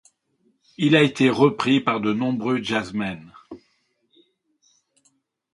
Il 0.77 0.95
a 0.95 1.03
été 1.03 1.29
repris 1.29 1.79
par 1.79 2.01
de 2.01 2.11
nombreux 2.11 2.59
jazzmen. 2.63 3.31